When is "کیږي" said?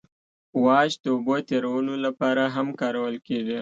3.27-3.59